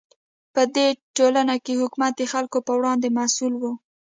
[0.53, 3.63] په دې ټولنه کې حکومت د خلکو په وړاندې مسوول و.